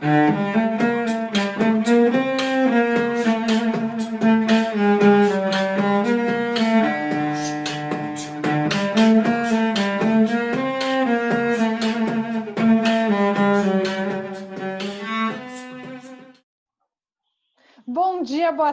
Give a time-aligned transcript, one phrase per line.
[0.00, 0.67] Bom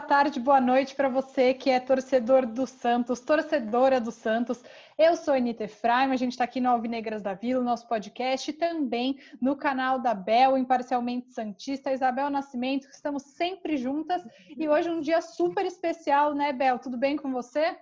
[0.06, 4.62] tarde, boa noite para você que é torcedor do Santos, torcedora do Santos.
[4.96, 8.54] Eu sou Anitta Efraim, a gente está aqui no Alvinegras da Vila, nosso podcast, e
[8.54, 14.22] também no canal da Bel, Imparcialmente Santista, Isabel Nascimento, que estamos sempre juntas.
[14.56, 16.78] E hoje é um dia super especial, né, Bel?
[16.78, 17.76] Tudo bem com você?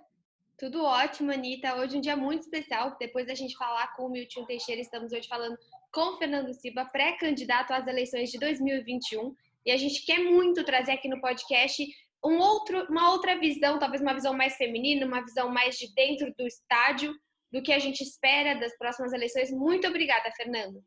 [0.57, 1.75] Tudo ótimo, Anitta.
[1.75, 2.95] Hoje é um dia muito especial.
[2.99, 5.55] Depois da gente falar com o Milton Teixeira, estamos hoje falando
[5.93, 9.35] com o Fernando Silva, pré-candidato às eleições de 2021.
[9.63, 11.85] E a gente quer muito trazer aqui no podcast
[12.25, 16.33] um outro, uma outra visão, talvez uma visão mais feminina, uma visão mais de dentro
[16.37, 17.13] do estádio,
[17.51, 19.51] do que a gente espera das próximas eleições.
[19.51, 20.83] Muito obrigada, Fernando.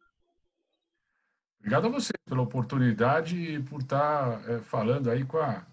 [1.61, 5.67] Obrigado a você pela oportunidade e por estar é, falando aí com a,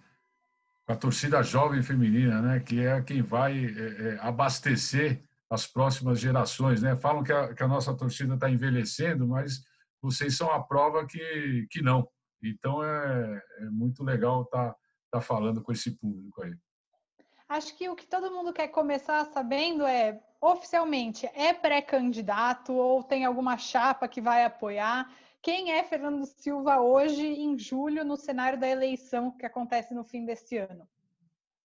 [0.86, 6.20] com a torcida jovem feminina, né, que é quem vai é, é, abastecer as próximas
[6.20, 6.82] gerações.
[6.82, 6.96] Né?
[6.96, 9.64] Falam que a, que a nossa torcida está envelhecendo, mas
[10.02, 12.08] vocês são a prova que, que não.
[12.44, 14.76] Então é, é muito legal estar tá,
[15.20, 16.54] tá falando com esse público aí.
[17.48, 23.24] Acho que o que todo mundo quer começar sabendo é, oficialmente, é pré-candidato ou tem
[23.24, 25.12] alguma chapa que vai apoiar?
[25.42, 30.26] Quem é Fernando Silva hoje, em julho, no cenário da eleição que acontece no fim
[30.26, 30.88] deste ano?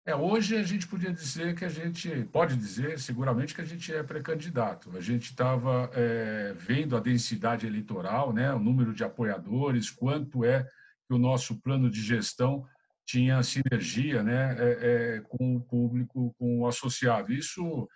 [0.05, 3.95] É, hoje a gente podia dizer que a gente, pode dizer seguramente que a gente
[3.95, 4.95] é pré-candidato.
[4.97, 10.65] A gente estava é, vendo a densidade eleitoral, né, o número de apoiadores, quanto é
[11.07, 12.67] que o nosso plano de gestão
[13.11, 17.33] tinha sinergia né, é, é, com o público, com o associado.
[17.33, 17.89] Isso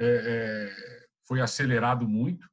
[0.00, 2.48] é, é, foi acelerado muito,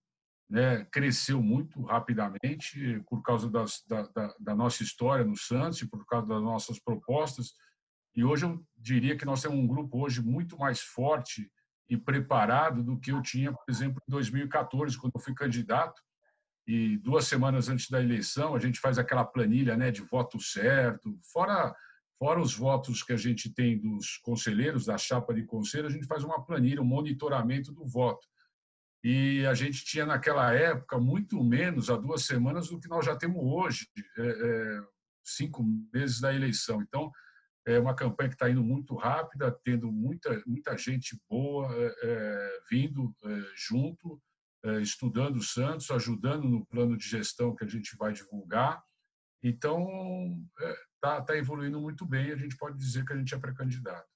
[0.49, 5.87] né, cresceu muito rapidamente por causa das, da, da, da nossa história no Santos e
[5.87, 7.53] por causa das nossas propostas
[8.15, 11.51] e hoje eu diria que nós temos um grupo hoje muito mais forte
[11.89, 16.01] e preparado do que eu tinha, por exemplo, em 2014, quando eu fui candidato.
[16.65, 21.19] E duas semanas antes da eleição, a gente faz aquela planilha né, de voto certo,
[21.31, 21.75] fora,
[22.17, 26.07] fora os votos que a gente tem dos conselheiros, da chapa de conselho, a gente
[26.07, 28.27] faz uma planilha, um monitoramento do voto.
[29.03, 33.15] E a gente tinha naquela época muito menos, há duas semanas, do que nós já
[33.15, 33.87] temos hoje,
[34.17, 34.81] é, é,
[35.23, 36.81] cinco meses da eleição.
[36.81, 37.11] Então,
[37.67, 42.59] é uma campanha que está indo muito rápida, tendo muita, muita gente boa é, é,
[42.69, 44.21] vindo é, junto,
[44.63, 48.83] é, estudando o Santos, ajudando no plano de gestão que a gente vai divulgar.
[49.43, 49.85] Então,
[51.05, 54.07] está é, tá evoluindo muito bem, a gente pode dizer que a gente é pré-candidato.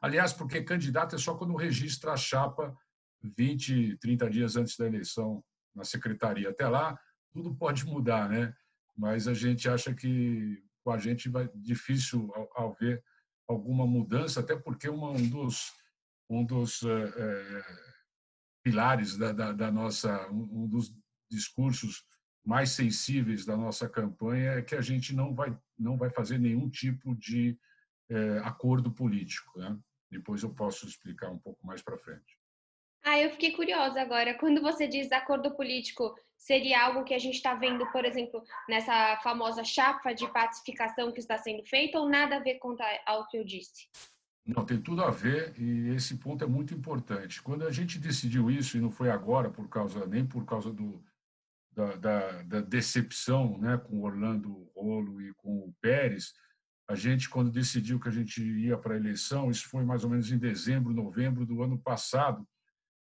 [0.00, 2.76] Aliás, porque candidato é só quando registra a chapa
[3.22, 5.42] 20, 30 dias antes da eleição
[5.74, 6.50] na secretaria.
[6.50, 6.98] Até lá,
[7.32, 8.54] tudo pode mudar, né?
[8.96, 13.02] Mas a gente acha que com a gente vai difícil ao, ver
[13.48, 15.72] alguma mudança, até porque uma, um dos
[16.28, 17.64] um dos é,
[18.62, 20.94] pilares da, da, da, nossa um dos
[21.30, 22.04] discursos
[22.44, 26.68] mais sensíveis da nossa campanha é que a gente não vai não vai fazer nenhum
[26.68, 27.58] tipo de
[28.08, 29.76] é, acordo político, né?
[30.10, 32.38] Depois eu posso explicar um pouco mais para frente.
[33.02, 34.34] Ah, eu fiquei curiosa agora.
[34.34, 39.18] Quando você diz acordo político, seria algo que a gente está vendo, por exemplo, nessa
[39.22, 43.36] famosa chapa de pacificação que está sendo feita, ou nada a ver com ao que
[43.36, 43.88] eu disse?
[44.46, 47.42] Não, tem tudo a ver e esse ponto é muito importante.
[47.42, 51.02] Quando a gente decidiu isso, e não foi agora, por causa nem por causa do,
[51.74, 56.32] da, da, da decepção né, com Orlando Rolo e com o Pérez,
[56.88, 60.10] a gente, quando decidiu que a gente ia para a eleição, isso foi mais ou
[60.10, 62.46] menos em dezembro, novembro do ano passado,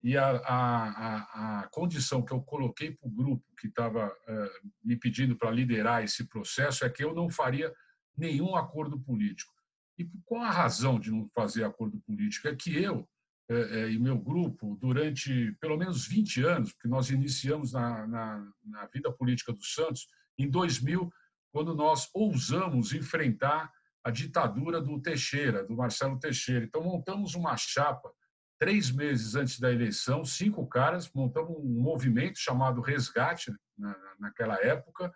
[0.03, 4.97] e a, a, a, condição que eu coloquei para o grupo que estava uh, me
[4.97, 7.73] pedindo para liderar esse processo é que eu não faria
[8.15, 9.53] nenhum acordo político.
[9.97, 12.49] E qual a razão de não fazer acordo político?
[12.49, 13.07] É que eu
[13.53, 18.85] uh, e meu grupo, durante pelo menos 20 anos, porque nós iniciamos na, na, na
[18.87, 21.11] vida política do Santos em 2000,
[21.51, 23.71] quando nós ousamos enfrentar
[24.03, 26.65] a ditadura do Teixeira, do Marcelo Teixeira.
[26.65, 28.11] Então, montamos uma chapa
[28.59, 35.13] três meses antes da eleição, cinco caras, montamos um movimento chamado Resgate, na, naquela época,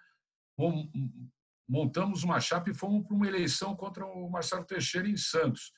[1.67, 5.71] montamos uma chapa e fomos para uma eleição contra o Marcelo Teixeira em Santos.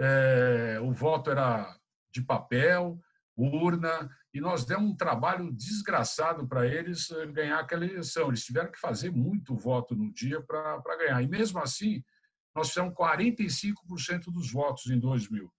[0.00, 1.76] É, o voto era
[2.14, 2.98] de papel,
[3.36, 8.28] urna, e nós demos um trabalho desgraçado para eles eh, ganhar aquela eleição.
[8.28, 11.20] Eles tiveram que fazer muito voto no dia para ganhar.
[11.22, 12.02] E mesmo assim,
[12.54, 15.52] nós fizemos 45% dos votos em 2000.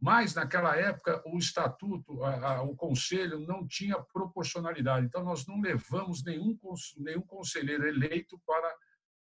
[0.00, 5.06] mas naquela época o estatuto, a, a, o conselho não tinha proporcionalidade.
[5.06, 6.56] Então nós não levamos nenhum
[6.98, 8.74] nenhum conselheiro eleito para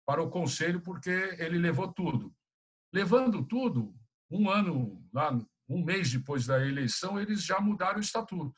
[0.06, 2.32] para o conselho porque ele levou tudo.
[2.92, 3.92] Levando tudo,
[4.30, 5.36] um ano lá,
[5.68, 8.54] um mês depois da eleição, eles já mudaram o estatuto.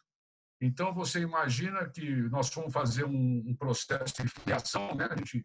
[0.60, 5.06] Então você imagina que nós fomos fazer um, processo de filiação, né?
[5.10, 5.44] A gente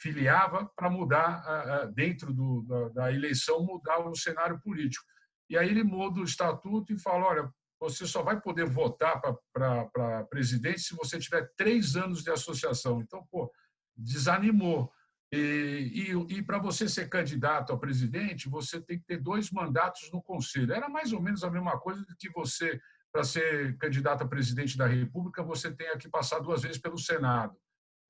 [0.00, 5.04] filiava para mudar dentro do, da, da eleição mudar o cenário político.
[5.48, 9.20] E aí ele muda o estatuto e fala: olha, você só vai poder votar
[9.52, 13.00] para presidente se você tiver três anos de associação.
[13.00, 13.52] Então, pô,
[13.96, 14.90] desanimou.
[15.34, 20.08] E, e, e para você ser candidato a presidente, você tem que ter dois mandatos
[20.12, 20.72] no conselho.
[20.72, 22.80] Era mais ou menos a mesma coisa que você,
[23.12, 27.56] para ser candidato a presidente da República, você tem que passar duas vezes pelo Senado.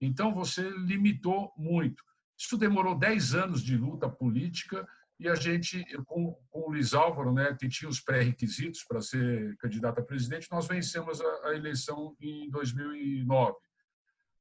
[0.00, 2.02] Então, você limitou muito.
[2.38, 4.86] Isso demorou dez anos de luta política
[5.18, 9.56] e a gente, com, com o Luiz Álvaro, né, que tinha os pré-requisitos para ser
[9.58, 13.56] candidato a presidente, nós vencemos a, a eleição em 2009.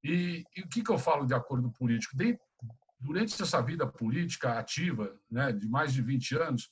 [0.04, 2.16] E, e, o que, que eu falo de acordo político?
[2.18, 2.38] De,
[3.00, 6.72] durante essa vida política ativa, né, de mais de 20 anos,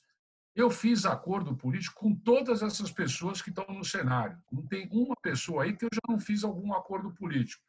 [0.54, 4.38] eu fiz acordo político com todas essas pessoas que estão no cenário.
[4.50, 7.62] Não tem uma pessoa aí que eu já não fiz algum acordo político.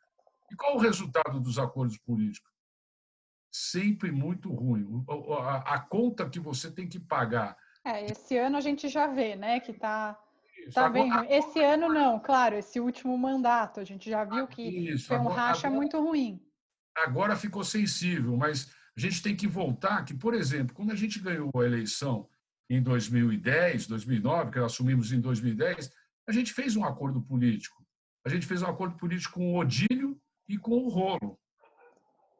[0.51, 2.53] E qual o resultado dos acordos políticos?
[3.53, 5.05] sempre muito ruim.
[5.39, 7.55] A, a conta que você tem que pagar.
[7.85, 10.19] É, esse ano a gente já vê, né, que está
[10.71, 15.07] Tá bem Esse ano não, claro, esse último mandato, a gente já viu que Isso,
[15.07, 16.39] foi um agora, racha agora, muito ruim.
[16.95, 21.19] Agora ficou sensível, mas a gente tem que voltar que, por exemplo, quando a gente
[21.19, 22.29] ganhou a eleição
[22.69, 25.91] em 2010, 2009, que assumimos em 2010,
[26.27, 27.83] a gente fez um acordo político.
[28.25, 31.37] A gente fez um acordo político com o Odílio e com o Rolo.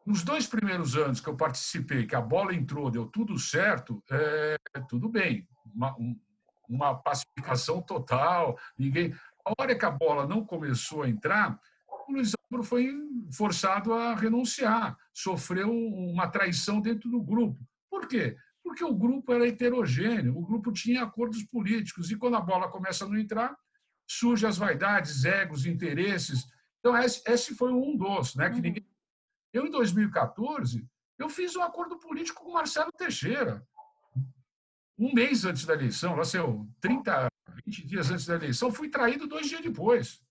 [0.06, 4.58] Nos dois primeiros anos que eu participei, que a bola entrou, deu tudo certo, é,
[4.88, 5.48] tudo bem.
[5.74, 5.96] Uma,
[6.74, 9.14] uma pacificação total, ninguém.
[9.46, 11.60] A hora que a bola não começou a entrar,
[12.08, 12.92] o Luiz Álvaro foi
[13.32, 17.60] forçado a renunciar, sofreu uma traição dentro do grupo.
[17.90, 18.38] Por quê?
[18.64, 23.06] Porque o grupo era heterogêneo, o grupo tinha acordos políticos, e quando a bola começa
[23.06, 23.56] a não entrar,
[24.08, 26.46] surgem as vaidades, egos, interesses.
[26.80, 28.62] Então, esse, foi um dos, né, que uhum.
[28.62, 28.86] ninguém
[29.54, 30.86] eu, em 2014,
[31.20, 33.64] eu fiz um acordo político com Marcelo Teixeira.
[34.98, 37.28] Um mês antes da eleição, lá seu 30,
[37.66, 40.22] 20 dias antes da eleição, fui traído dois dias depois.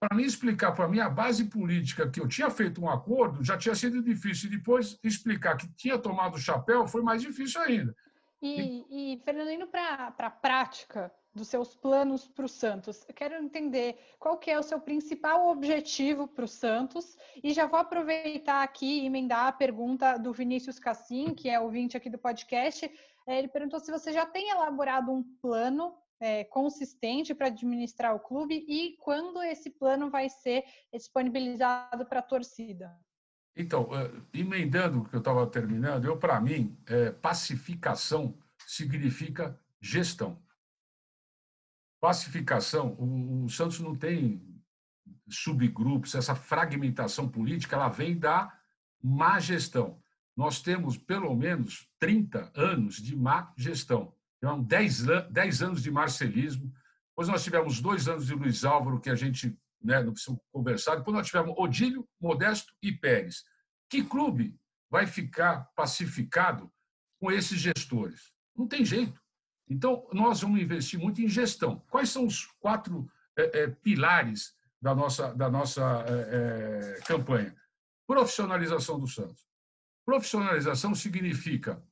[0.00, 3.58] Para me explicar para mim a base política que eu tinha feito um acordo, já
[3.58, 4.48] tinha sido difícil.
[4.48, 7.94] E depois explicar que tinha tomado o chapéu foi mais difícil ainda.
[8.40, 13.04] E, e, e Fernando, indo para a prática, dos seus planos para o Santos.
[13.08, 17.66] Eu quero entender qual que é o seu principal objetivo para o Santos e já
[17.66, 22.18] vou aproveitar aqui e emendar a pergunta do Vinícius Cassim, que é ouvinte aqui do
[22.18, 22.90] podcast.
[23.28, 28.20] É, ele perguntou se você já tem elaborado um plano é, consistente para administrar o
[28.20, 32.98] clube e quando esse plano vai ser disponibilizado para a torcida.
[33.54, 38.34] Então, é, emendando o que eu estava terminando, eu para mim, é, pacificação
[38.66, 40.42] significa gestão.
[42.00, 44.42] Pacificação, o, o Santos não tem
[45.28, 48.58] subgrupos, essa fragmentação política, ela vem da
[49.02, 50.00] má gestão.
[50.38, 54.14] Nós temos pelo menos 30 anos de má gestão.
[54.36, 55.02] Então, 10,
[55.32, 56.72] 10 anos de marcelismo.
[57.10, 60.94] Depois nós tivemos dois anos de Luiz Álvaro, que a gente né, não precisa conversar.
[60.94, 63.42] Depois nós tivemos Odílio, Modesto e Pérez.
[63.90, 64.56] Que clube
[64.88, 66.70] vai ficar pacificado
[67.20, 68.32] com esses gestores?
[68.56, 69.20] Não tem jeito.
[69.68, 71.82] Então, nós vamos investir muito em gestão.
[71.90, 77.56] Quais são os quatro é, é, pilares da nossa, da nossa é, é campanha?
[78.06, 79.47] Profissionalização do Santos.
[80.08, 81.84] Profissionalização significa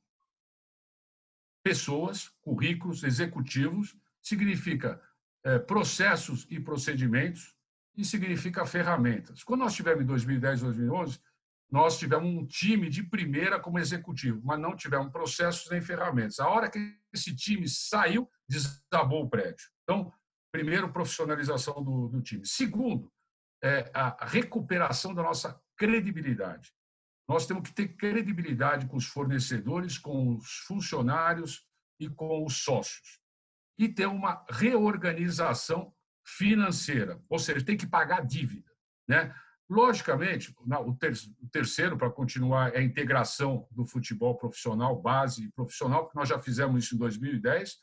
[1.63, 4.99] pessoas, currículos, executivos, significa
[5.45, 7.55] é, processos e procedimentos
[7.95, 9.43] e significa ferramentas.
[9.43, 11.19] Quando nós tivemos em 2010, 2011,
[11.69, 16.39] nós tivemos um time de primeira como executivo, mas não tivemos processos nem ferramentas.
[16.39, 19.69] A hora que esse time saiu, desabou o prédio.
[19.83, 20.11] Então,
[20.51, 22.43] primeiro, profissionalização do, do time.
[22.47, 23.13] Segundo,
[23.63, 26.75] é a recuperação da nossa credibilidade.
[27.27, 31.65] Nós temos que ter credibilidade com os fornecedores, com os funcionários
[31.99, 33.19] e com os sócios.
[33.77, 35.93] E ter uma reorganização
[36.25, 38.71] financeira, ou seja, tem que pagar dívida.
[39.07, 39.33] Né?
[39.69, 46.17] Logicamente, o terceiro, para continuar, é a integração do futebol profissional, base e profissional, porque
[46.17, 47.77] nós já fizemos isso em 2010.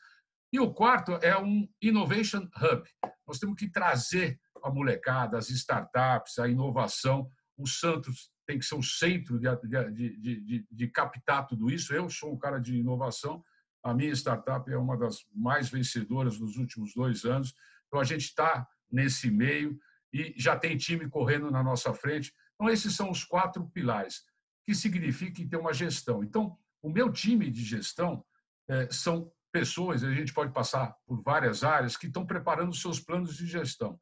[0.51, 2.89] E o quarto é um Innovation Hub.
[3.27, 7.29] Nós temos que trazer a molecada, as startups, a inovação.
[7.57, 9.47] O Santos tem que ser o centro de,
[9.91, 11.93] de, de, de, captar tudo isso.
[11.93, 13.43] Eu sou um cara de inovação.
[13.83, 17.53] A minha startup é uma das mais vencedoras nos últimos dois anos.
[17.87, 19.77] Então, a gente está nesse meio
[20.13, 22.33] e já tem time correndo na nossa frente.
[22.55, 24.23] Então, esses são os quatro pilares,
[24.65, 26.23] que significa ter uma gestão.
[26.23, 28.23] Então, o meu time de gestão
[28.69, 33.37] é, são pessoas, a gente pode passar por várias áreas, que estão preparando seus planos
[33.37, 33.99] de gestão.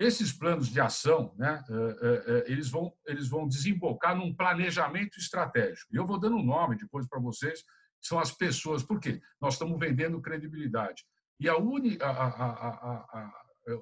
[0.00, 5.18] Esses planos de ação, né, é, é, é, eles, vão, eles vão desembocar num planejamento
[5.18, 5.92] estratégico.
[5.92, 7.62] E eu vou dando um nome depois para vocês,
[8.00, 8.82] são as pessoas.
[8.82, 9.20] Por quê?
[9.38, 11.04] Nós estamos vendendo credibilidade.
[11.38, 12.06] E a única,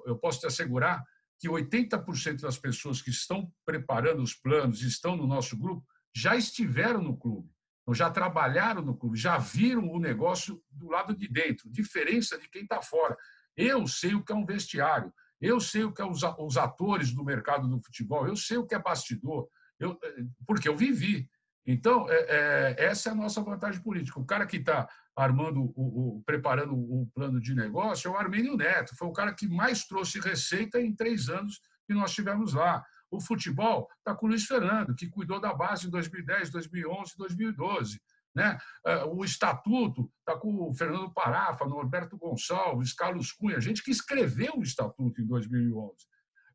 [0.05, 1.01] eu posso te assegurar
[1.39, 7.01] que 80% das pessoas que estão preparando os planos, estão no nosso grupo, já estiveram
[7.01, 7.49] no clube,
[7.93, 12.63] já trabalharam no clube, já viram o negócio do lado de dentro, diferença de quem
[12.63, 13.15] está fora.
[13.55, 17.23] Eu sei o que é um vestiário, eu sei o que é os atores do
[17.23, 19.47] mercado do futebol, eu sei o que é bastidor,
[19.79, 19.97] eu,
[20.45, 21.29] porque eu vivi.
[21.65, 24.19] Então, é, é, essa é a nossa vantagem política.
[24.19, 28.57] O cara que está armando, o, o, preparando o plano de negócio é o Armênio
[28.57, 28.95] Neto.
[28.97, 32.83] Foi o cara que mais trouxe receita em três anos que nós tivemos lá.
[33.11, 38.01] O futebol está com o Luiz Fernando, que cuidou da base em 2010, 2011, 2012.
[38.35, 38.57] Né?
[38.85, 44.57] É, o estatuto está com o Fernando Parafa, Norberto Gonçalves, Carlos Cunha, gente que escreveu
[44.57, 45.95] o estatuto em 2011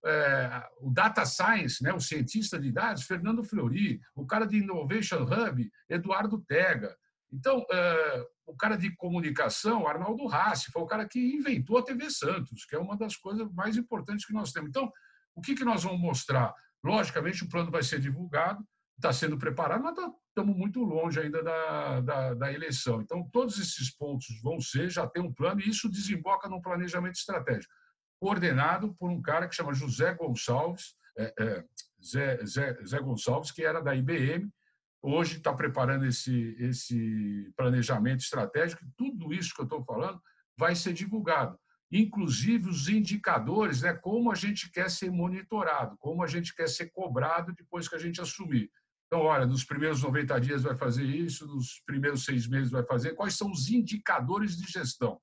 [0.05, 5.23] é, o data science, né, o cientista de dados, Fernando Fleury, o cara de Innovation
[5.23, 6.95] Hub, Eduardo Tega.
[7.33, 12.11] Então, é, o cara de comunicação, Arnaldo Rassi, foi o cara que inventou a TV
[12.11, 14.69] Santos, que é uma das coisas mais importantes que nós temos.
[14.69, 14.93] Então,
[15.35, 16.55] o que, que nós vamos mostrar?
[16.85, 18.63] Logicamente, o plano vai ser divulgado,
[18.97, 23.01] está sendo preparado, mas tá, estamos muito longe ainda da, da, da, eleição.
[23.01, 27.15] Então, todos esses pontos vão ser, já tem um plano, e isso desemboca num planejamento
[27.15, 27.73] estratégico
[28.25, 31.65] coordenado por um cara que chama José Gonçalves, é, é,
[32.03, 34.51] Zé, Zé, Zé Gonçalves, que era da IBM,
[35.03, 38.83] hoje está preparando esse, esse planejamento estratégico.
[38.97, 40.21] Tudo isso que eu estou falando
[40.57, 41.59] vai ser divulgado,
[41.93, 46.91] inclusive os indicadores, né, como a gente quer ser monitorado, como a gente quer ser
[46.91, 48.71] cobrado depois que a gente assumir.
[49.07, 53.15] Então, olha, nos primeiros 90 dias vai fazer isso, nos primeiros seis meses vai fazer.
[53.15, 55.21] Quais são os indicadores de gestão?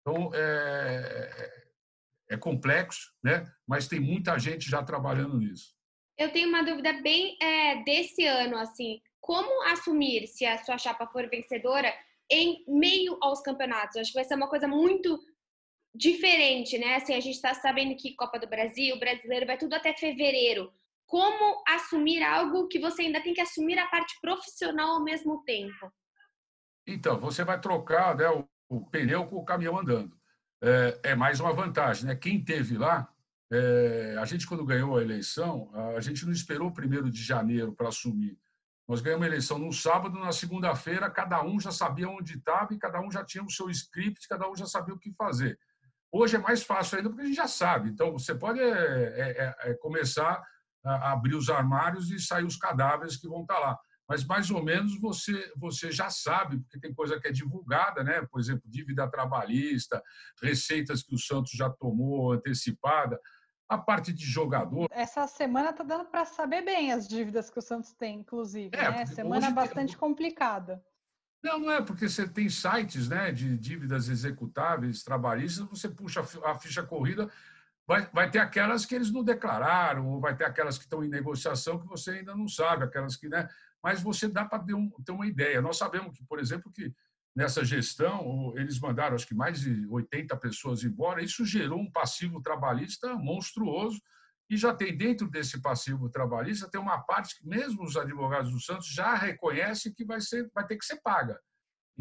[0.00, 1.64] Então, é,
[2.30, 3.44] é complexo, né?
[3.66, 5.74] mas tem muita gente já trabalhando nisso.
[6.18, 11.06] Eu tenho uma dúvida bem é, desse ano, assim, como assumir se a sua chapa
[11.06, 11.92] for vencedora
[12.30, 13.96] em meio aos campeonatos?
[13.96, 15.18] Acho que vai ser uma coisa muito
[15.94, 16.96] diferente, né?
[16.96, 20.72] Assim, a gente está sabendo que Copa do Brasil, brasileiro, vai tudo até fevereiro.
[21.12, 25.92] Como assumir algo que você ainda tem que assumir a parte profissional ao mesmo tempo?
[26.86, 30.16] Então, você vai trocar né, o, o pneu com o caminhão andando
[30.62, 32.06] é, é mais uma vantagem.
[32.06, 32.16] Né?
[32.16, 33.06] Quem teve lá,
[33.52, 37.74] é, a gente, quando ganhou a eleição, a gente não esperou o primeiro de janeiro
[37.74, 38.38] para assumir.
[38.88, 42.78] Nós ganhamos a eleição no sábado, na segunda-feira, cada um já sabia onde estava e
[42.78, 45.58] cada um já tinha o seu script, cada um já sabia o que fazer.
[46.10, 47.90] Hoje é mais fácil ainda porque a gente já sabe.
[47.90, 50.42] Então, você pode é, é, é, é começar
[50.84, 53.78] abrir os armários e sair os cadáveres que vão estar lá
[54.12, 58.20] mas mais ou menos você, você já sabe, porque tem coisa que é divulgada, né?
[58.30, 60.02] por exemplo, dívida trabalhista,
[60.42, 63.18] receitas que o Santos já tomou antecipada,
[63.68, 64.86] a parte de jogador.
[64.90, 68.76] Essa semana está dando para saber bem as dívidas que o Santos tem, inclusive.
[68.76, 69.06] É, né?
[69.06, 69.98] Semana bastante tem...
[69.98, 70.84] complicada.
[71.42, 76.54] Não, não é, porque você tem sites né, de dívidas executáveis, trabalhistas, você puxa a
[76.54, 77.30] ficha corrida,
[77.92, 81.08] vai, vai ter aquelas que eles não declararam, ou vai ter aquelas que estão em
[81.08, 83.28] negociação que você ainda não sabe, aquelas que.
[83.28, 83.46] Né,
[83.82, 85.60] mas você dá para ter, um, ter uma ideia.
[85.60, 86.94] Nós sabemos que, por exemplo, que
[87.36, 92.40] nessa gestão eles mandaram acho que mais de 80 pessoas embora, isso gerou um passivo
[92.40, 94.00] trabalhista monstruoso
[94.50, 98.60] e já tem dentro desse passivo trabalhista tem uma parte que mesmo os advogados do
[98.60, 101.40] Santos já reconhecem que vai ser vai ter que ser paga.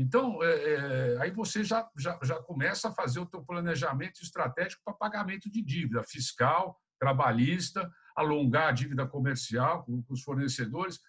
[0.02, 4.82] Então, é, é, aí você já, já, já começa a fazer o teu planejamento estratégico
[4.84, 11.00] para pagamento de dívida fiscal, trabalhista, alongar a dívida comercial com, com os fornecedores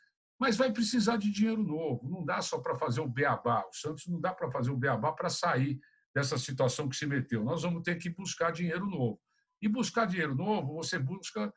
[0.43, 2.09] mas vai precisar de dinheiro novo.
[2.09, 3.65] Não dá só para fazer o beabá.
[3.65, 5.79] O Santos não dá para fazer o beabá para sair
[6.13, 7.45] dessa situação que se meteu.
[7.45, 9.21] Nós vamos ter que buscar dinheiro novo.
[9.63, 11.55] E buscar dinheiro novo, você busca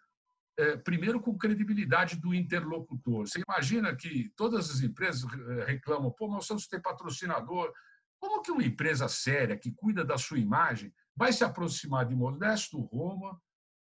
[0.83, 3.27] primeiro com credibilidade do interlocutor.
[3.27, 7.73] Você imagina que todas as empresas é, reclamam, pô, mas o Santos tem patrocinador.
[8.19, 12.79] Como que uma empresa séria que cuida da sua imagem vai se aproximar de Modesto
[12.79, 13.39] Roma,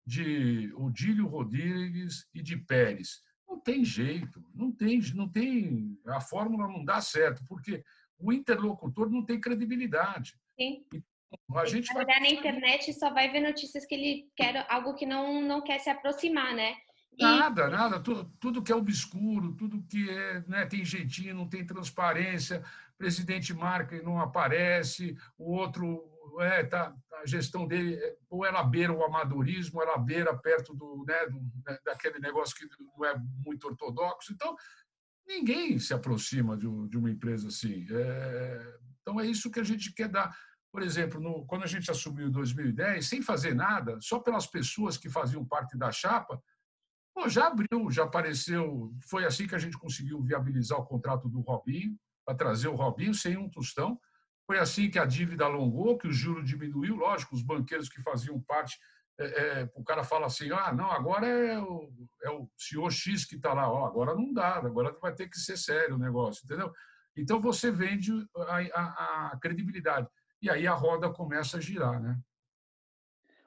[0.06, 3.20] de Odílio Rodrigues e de Pérez?
[3.46, 7.84] Não tem jeito, não tem, não tem, a fórmula não dá certo, porque
[8.18, 10.40] o interlocutor não tem credibilidade.
[10.58, 10.86] Sim.
[11.54, 15.42] A gente vai na internet só vai ver notícias que ele quer algo que não
[15.42, 16.74] não quer se aproximar, né?
[17.18, 18.00] Nada, nada.
[18.00, 22.64] Tudo, tudo que é obscuro, tudo que é, né, tem jeitinho, não tem transparência,
[22.96, 26.08] presidente marca e não aparece, o outro,
[26.40, 30.74] é, tá, a gestão dele, é, ou ela beira o amadorismo, ou ela beira perto
[30.74, 31.40] do, né, do,
[31.84, 34.32] daquele negócio que não é muito ortodoxo.
[34.32, 34.56] Então,
[35.26, 37.86] ninguém se aproxima de, de uma empresa assim.
[37.90, 40.34] É, então, é isso que a gente quer dar.
[40.72, 44.96] Por exemplo, no, quando a gente assumiu em 2010, sem fazer nada, só pelas pessoas
[44.96, 46.42] que faziam parte da chapa,
[47.14, 48.90] pô, já abriu, já apareceu.
[49.08, 53.14] Foi assim que a gente conseguiu viabilizar o contrato do Robinho, para trazer o Robinho
[53.14, 54.00] sem um tostão.
[54.46, 56.96] Foi assim que a dívida alongou, que o juro diminuiu.
[56.96, 58.78] Lógico, os banqueiros que faziam parte,
[59.18, 63.24] é, é, o cara fala assim: ah, não, agora é o, é o senhor X
[63.24, 66.72] que está lá, agora não dá, agora vai ter que ser sério o negócio, entendeu?
[67.16, 70.08] Então você vende a, a, a credibilidade.
[70.42, 72.18] E aí a roda começa a girar, né?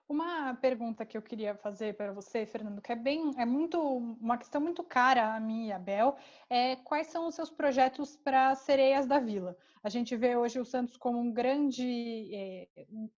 [0.08, 4.38] Uma pergunta que eu queria fazer para você, Fernando, que é bem, é muito uma
[4.38, 6.16] questão muito cara a mim e a Bel,
[6.48, 9.58] é quais são os seus projetos para Sereias da Vila?
[9.84, 12.68] A gente vê hoje o Santos como um grande é,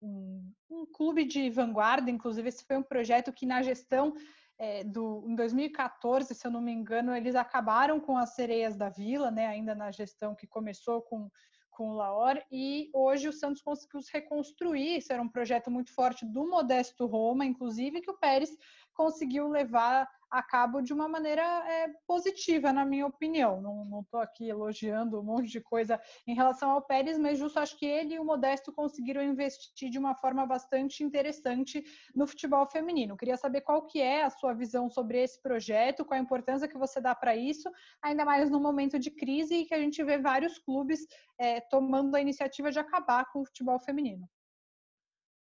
[0.00, 4.14] um, um, clube de vanguarda, inclusive esse foi um projeto que na gestão
[4.56, 8.88] é, do, em 2014, se eu não me engano, eles acabaram com as Sereias da
[8.88, 9.46] Vila, né?
[9.48, 11.28] Ainda na gestão que começou com
[11.76, 14.96] com o Laor e hoje o Santos conseguiu se reconstruir.
[14.96, 18.56] Isso era um projeto muito forte do Modesto Roma, inclusive, que o Pérez
[18.96, 23.60] conseguiu levar a cabo de uma maneira é, positiva, na minha opinião.
[23.60, 27.78] Não estou aqui elogiando um monte de coisa em relação ao Pérez, mas justo acho
[27.78, 31.84] que ele e o Modesto conseguiram investir de uma forma bastante interessante
[32.14, 33.16] no futebol feminino.
[33.16, 36.78] Queria saber qual que é a sua visão sobre esse projeto, qual a importância que
[36.78, 37.70] você dá para isso,
[38.02, 41.06] ainda mais no momento de crise que a gente vê vários clubes
[41.38, 44.28] é, tomando a iniciativa de acabar com o futebol feminino.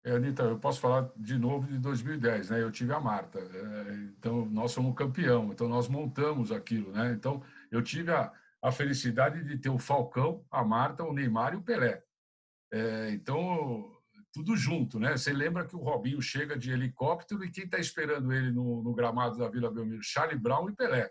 [0.06, 2.62] É, Anitta, eu posso falar de novo de 2010, né?
[2.62, 7.14] Eu tive a Marta, é, então nós somos campeão, então nós montamos aquilo, né?
[7.14, 7.42] Então
[7.72, 8.32] eu tive a,
[8.62, 12.04] a felicidade de ter o Falcão, a Marta, o Neymar e o Pelé.
[12.72, 13.90] É, então
[14.34, 15.16] tudo junto, né?
[15.16, 18.94] Você lembra que o Robinho chega de helicóptero e quem está esperando ele no, no,
[18.94, 20.02] gramado da Vila Belmiro?
[20.04, 21.10] Charlie Brown e Pelé.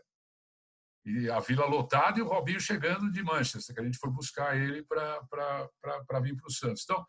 [1.07, 4.57] E a Vila lotada e o Robinho chegando de Manchester, que a gente foi buscar
[4.57, 6.83] ele para vir para o Santos.
[6.83, 7.07] Então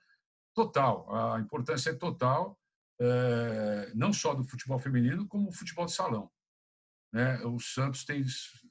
[0.53, 1.33] total.
[1.33, 2.59] A importância é total,
[2.99, 6.31] é, não só do futebol feminino, como o futebol de salão.
[7.11, 7.39] Né?
[7.45, 8.23] O Santos tem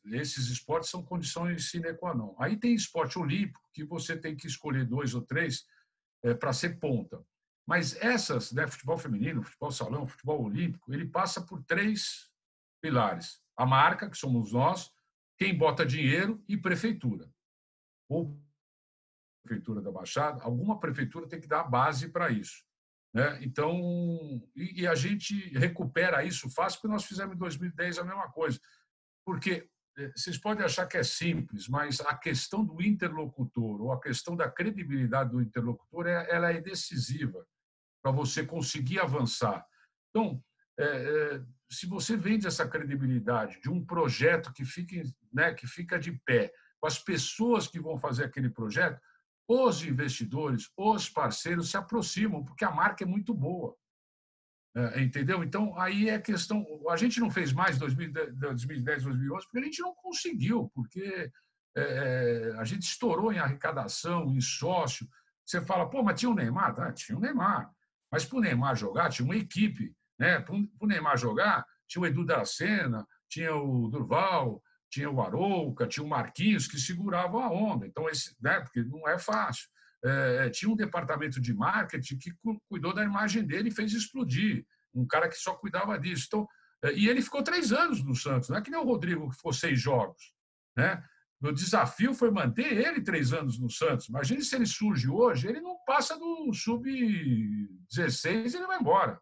[0.06, 2.34] esses esportes são condições sine qua non.
[2.38, 5.64] Aí tem esporte olímpico que você tem que escolher dois ou três
[6.24, 7.24] é, para ser ponta.
[7.64, 12.28] Mas essas, né, futebol feminino, futebol salão, futebol olímpico, ele passa por três
[12.82, 14.90] pilares: a marca, que somos nós,
[15.38, 17.30] quem bota dinheiro e prefeitura.
[18.08, 18.36] Ou
[19.42, 22.64] prefeitura da Baixada, alguma prefeitura tem que dar a base para isso.
[23.14, 23.38] Né?
[23.42, 23.78] Então,
[24.56, 28.58] e, e, a gente recupera isso fácil, porque nós fizemos em 2010 a mesma coisa.
[29.24, 34.00] Porque eh, vocês podem achar que é simples, mas a questão do interlocutor ou a
[34.00, 37.46] questão da credibilidade do interlocutor é, ela é decisiva
[38.02, 39.64] para você conseguir avançar.
[40.10, 40.42] Então,
[40.78, 45.02] é, é, se você vende essa credibilidade de um projeto que fica,
[45.32, 49.00] né, que fica de pé, com as pessoas que vão fazer aquele projeto,
[49.52, 53.76] os investidores, os parceiros se aproximam, porque a marca é muito boa.
[54.74, 55.44] É, entendeu?
[55.44, 56.64] Então, aí é questão.
[56.88, 61.30] A gente não fez mais 2010, 2011, porque a gente não conseguiu, porque
[61.76, 65.06] é, é, a gente estourou em arrecadação, em sócio.
[65.44, 66.78] Você fala, pô, mas tinha o Neymar?
[66.80, 67.70] Ah, tinha o Neymar.
[68.10, 69.94] Mas para o Neymar jogar, tinha uma equipe.
[70.18, 70.40] Né?
[70.40, 74.62] Para o Neymar jogar, tinha o Edu da Sena, tinha o Durval,
[74.92, 77.86] tinha o Arouca, tinha o Marquinhos, que seguravam a onda.
[77.86, 79.66] Então, esse, né, porque não é fácil.
[80.04, 82.32] É, tinha um departamento de marketing que
[82.68, 84.66] cuidou da imagem dele e fez explodir.
[84.94, 86.26] Um cara que só cuidava disso.
[86.26, 86.46] Então,
[86.84, 89.36] é, e ele ficou três anos no Santos, não é que nem o Rodrigo, que
[89.36, 90.34] ficou seis jogos.
[90.76, 91.02] Né?
[91.40, 94.08] O desafio foi manter ele três anos no Santos.
[94.08, 99.18] Imagine se ele surge hoje, ele não passa do sub-16 e ele vai embora.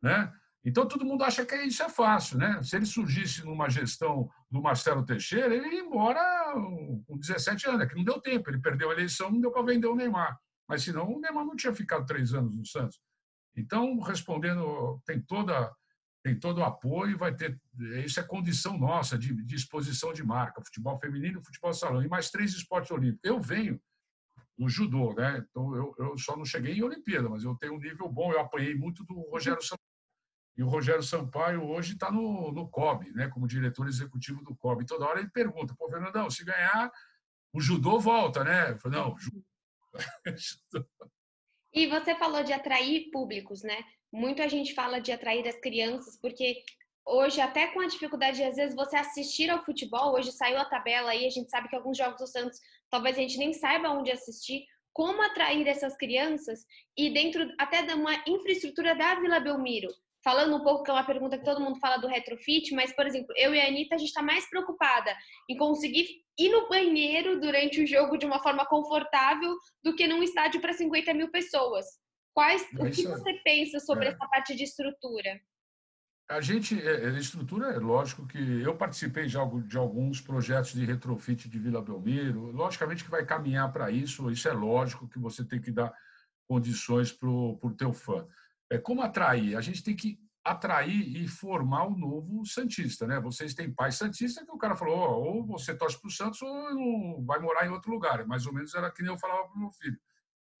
[0.00, 0.32] Né?
[0.64, 2.38] Então, todo mundo acha que isso é fácil.
[2.38, 2.62] Né?
[2.62, 6.54] Se ele surgisse numa gestão do Marcelo Teixeira, ele ia embora
[7.06, 8.48] com 17 anos, é que não deu tempo.
[8.48, 10.38] Ele perdeu a eleição, não deu para vender o Neymar.
[10.66, 12.98] Mas, senão, o Neymar não tinha ficado três anos no Santos.
[13.54, 15.72] Então, respondendo, tem toda
[16.24, 17.60] tem todo o apoio, vai ter
[18.02, 22.30] isso é condição nossa de, de exposição de marca, futebol feminino, futebol salão e mais
[22.30, 23.20] três esportes olímpicos.
[23.22, 23.78] Eu venho
[24.58, 25.44] no judô, né?
[25.46, 28.32] Então eu, eu só não cheguei em Olimpíada, mas eu tenho um nível bom.
[28.32, 29.84] Eu apanhei muito do Rogério Santos
[30.56, 34.86] e o Rogério Sampaio hoje está no, no COB, né, como diretor executivo do COB.
[34.86, 36.90] Toda hora ele pergunta, pô, Fernandão, se ganhar,
[37.52, 38.70] o judô volta, né?
[38.70, 39.44] Eu falo, não, judô.
[41.76, 43.82] E você falou de atrair públicos, né?
[44.12, 46.62] Muito a gente fala de atrair as crianças, porque
[47.04, 50.64] hoje, até com a dificuldade de, às vezes, você assistir ao futebol, hoje saiu a
[50.64, 53.90] tabela aí, a gente sabe que alguns jogos do Santos, talvez a gente nem saiba
[53.90, 56.64] onde assistir, como atrair essas crianças
[56.96, 59.88] e dentro até de uma infraestrutura da Vila Belmiro.
[60.24, 63.06] Falando um pouco, que é uma pergunta que todo mundo fala do retrofit, mas, por
[63.06, 65.14] exemplo, eu e a Anitta, a gente está mais preocupada
[65.48, 66.06] em conseguir
[66.38, 70.72] ir no banheiro durante o jogo de uma forma confortável do que num estádio para
[70.72, 71.84] 50 mil pessoas.
[72.32, 74.08] Quais, o que você pensa sobre é.
[74.08, 75.38] essa parte de estrutura?
[76.28, 79.36] A gente, é, a estrutura, é lógico que eu participei de,
[79.68, 84.48] de alguns projetos de retrofit de Vila Belmiro, logicamente que vai caminhar para isso, isso
[84.48, 85.92] é lógico que você tem que dar
[86.48, 88.26] condições para o teu fã.
[88.74, 89.56] É, como atrair?
[89.56, 93.18] A gente tem que atrair e formar o novo Santista, né?
[93.20, 96.42] Vocês têm pai Santista que o cara falou, oh, ou você torce para o Santos
[96.42, 98.26] ou vai morar em outro lugar.
[98.26, 99.98] Mais ou menos era que nem eu falava para o meu filho.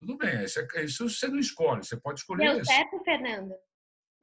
[0.00, 2.54] Tudo bem, isso, é, isso você não escolhe, você pode escolher.
[2.54, 3.54] Deu certo, Fernando?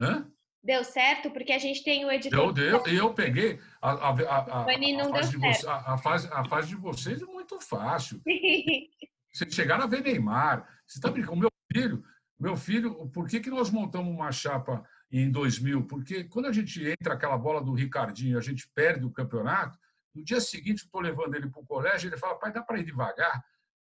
[0.00, 0.30] Hã?
[0.64, 2.52] Deu certo, porque a gente tem o editor.
[2.52, 2.94] Deu, deu.
[2.94, 4.64] Eu peguei a, a, a, a,
[5.10, 8.20] fase você, a, fase, a fase de vocês é muito fácil.
[9.34, 10.68] Vocês chegaram a ver Neymar.
[10.86, 11.38] Você está brincando?
[11.38, 12.04] Meu filho,
[12.42, 15.86] meu filho, por que, que nós montamos uma chapa em 2000?
[15.86, 19.78] Porque quando a gente entra aquela bola do Ricardinho, a gente perde o campeonato,
[20.12, 22.80] no dia seguinte eu estou levando ele para o colégio, ele fala, pai, dá para
[22.80, 23.44] ir devagar?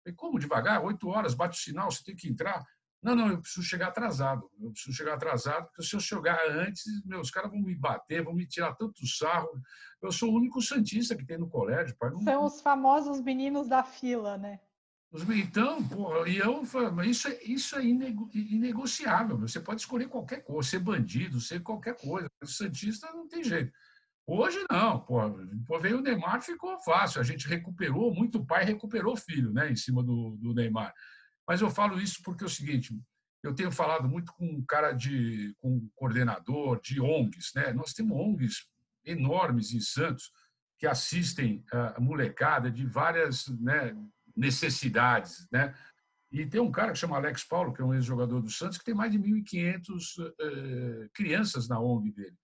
[0.04, 0.84] falei, como devagar?
[0.84, 2.62] Oito horas, bate o sinal, você tem que entrar.
[3.02, 4.50] Não, não, eu preciso chegar atrasado.
[4.60, 8.34] Eu preciso chegar atrasado, porque se eu chegar antes, meus caras vão me bater, vão
[8.34, 9.48] me tirar tanto sarro.
[10.02, 11.96] Eu sou o único santista que tem no colégio.
[11.98, 12.10] Pai.
[12.10, 12.20] Não...
[12.20, 14.60] São os famosos meninos da fila, né?
[15.14, 16.62] Então, porra, e eu
[17.04, 19.36] isso é, isso é inegociável.
[19.38, 22.30] Você pode escolher qualquer coisa, ser bandido, ser qualquer coisa.
[22.42, 23.70] O Santista não tem jeito.
[24.26, 25.34] Hoje não, porra,
[25.80, 27.20] veio o Neymar, ficou fácil.
[27.20, 30.94] A gente recuperou, muito pai recuperou filho, né, em cima do, do Neymar.
[31.46, 32.96] Mas eu falo isso porque é o seguinte:
[33.42, 37.72] eu tenho falado muito com um cara de, com um coordenador de ONGs, né?
[37.72, 38.66] Nós temos ONGs
[39.04, 40.30] enormes em Santos
[40.78, 43.94] que assistem a molecada de várias, né,
[44.36, 45.74] necessidades, né?
[46.32, 48.84] E tem um cara que chama Alex Paulo, que é um ex-jogador do Santos, que
[48.84, 52.36] tem mais de 1.500 eh, crianças na ONG dele.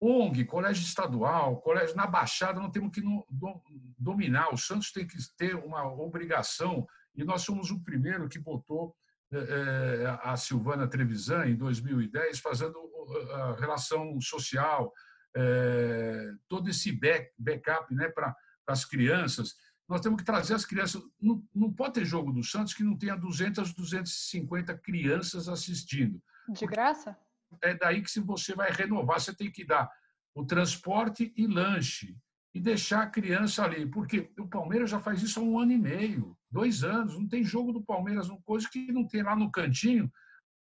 [0.00, 3.60] ONG, colégio estadual, colégio na Baixada, não temos que no, do,
[3.98, 4.54] dominar.
[4.54, 8.96] O Santos tem que ter uma obrigação, e nós somos o primeiro que botou
[9.30, 12.78] eh, a Silvana Trevisan, em 2010, fazendo
[13.34, 14.90] a relação social,
[15.36, 18.34] eh, todo esse back, backup né, para
[18.66, 19.54] as crianças
[19.90, 21.02] nós temos que trazer as crianças.
[21.20, 26.22] Não, não pode ter jogo do Santos que não tenha 200, 250 crianças assistindo.
[26.48, 27.18] De graça?
[27.60, 29.90] É daí que se você vai renovar, você tem que dar
[30.32, 32.16] o transporte e lanche
[32.54, 35.78] e deixar a criança ali, porque o Palmeiras já faz isso há um ano e
[35.78, 39.50] meio, dois anos, não tem jogo do Palmeiras, uma coisa que não tem lá no
[39.50, 40.10] cantinho.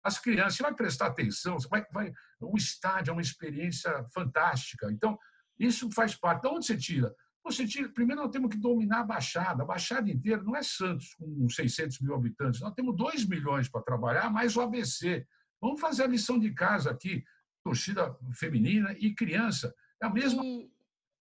[0.03, 4.91] As crianças, você vai prestar atenção, você vai, vai, o estádio é uma experiência fantástica.
[4.93, 5.19] Então,
[5.59, 6.43] isso faz parte.
[6.43, 7.13] De onde você tira?
[7.51, 9.63] Você tira, primeiro, nós temos que dominar a Baixada.
[9.63, 12.61] A Baixada inteira não é Santos, com 600 mil habitantes.
[12.61, 15.27] Nós temos 2 milhões para trabalhar, mais o ABC.
[15.61, 17.25] Vamos fazer a lição de casa aqui,
[17.65, 19.75] torcida feminina e criança.
[20.03, 20.45] É a mesma.
[20.45, 20.71] E,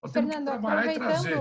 [0.04, 1.38] nós temos Fernando, que trabalhar e trazer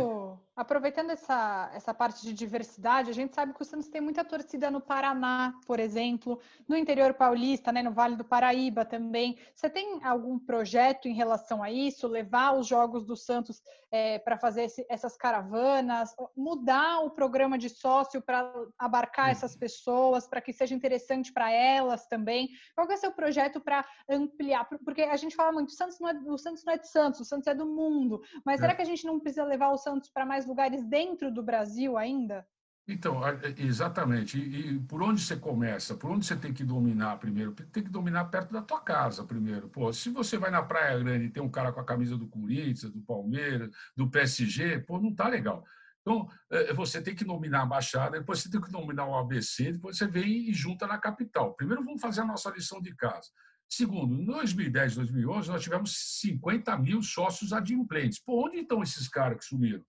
[0.56, 4.70] aproveitando essa, essa parte de diversidade, a gente sabe que o Santos tem muita torcida
[4.70, 9.38] no Paraná, por exemplo, no interior paulista, né, no Vale do Paraíba também.
[9.54, 12.08] Você tem algum projeto em relação a isso?
[12.08, 17.68] Levar os jogos do Santos é, para fazer esse, essas caravanas, mudar o programa de
[17.68, 19.58] sócio para abarcar essas uhum.
[19.58, 22.48] pessoas, para que seja interessante para elas também?
[22.74, 24.64] Qual é o seu projeto para ampliar?
[24.84, 27.20] Porque a gente fala muito, o Santos, não é, o Santos não é de Santos,
[27.20, 28.62] o Santos é do mundo, mas é.
[28.62, 31.96] será que a gente não precisa levar o Santos para mais lugares dentro do Brasil
[31.96, 32.46] ainda?
[32.88, 33.20] Então,
[33.58, 34.38] exatamente.
[34.38, 35.96] E, por onde você começa?
[35.96, 37.52] Por onde você tem que dominar primeiro?
[37.52, 39.68] Tem que dominar perto da tua casa primeiro.
[39.68, 42.28] Pô, se você vai na Praia Grande e tem um cara com a camisa do
[42.28, 45.64] Corinthians, do Palmeiras, do PSG, pô, não tá legal.
[46.00, 49.72] Então, é, você tem que dominar a Baixada, depois você tem que dominar o ABC,
[49.72, 51.54] depois você vem e junta na capital.
[51.54, 53.28] Primeiro, vamos fazer a nossa lição de casa.
[53.68, 58.20] Segundo, em 2010, 2011, nós tivemos 50 mil sócios adimplentes.
[58.20, 59.84] Pô, onde estão esses caras que sumiram?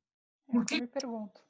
[0.67, 0.75] Que?
[0.75, 1.41] Eu me pergunto.